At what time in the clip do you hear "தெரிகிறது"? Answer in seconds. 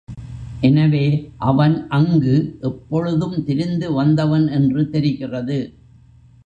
4.89-5.59